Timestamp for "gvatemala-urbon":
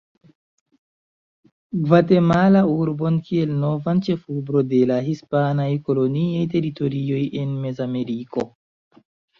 1.89-3.19